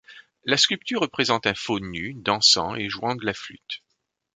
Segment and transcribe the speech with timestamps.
[0.45, 3.83] La sculpture représente un faune nu, dansant et jouant de la flûte.